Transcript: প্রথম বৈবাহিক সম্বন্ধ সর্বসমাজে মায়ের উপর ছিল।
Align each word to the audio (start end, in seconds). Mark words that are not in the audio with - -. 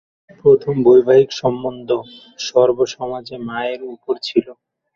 প্রথম 0.39 0.75
বৈবাহিক 0.85 1.29
সম্বন্ধ 1.41 1.89
সর্বসমাজে 2.39 3.37
মায়ের 3.47 3.81
উপর 3.93 4.13
ছিল। 4.27 4.47